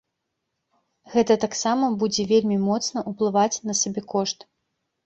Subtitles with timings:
[1.13, 4.53] Гэта таксама будзе вельмі моцна ўплываць на сабекошт.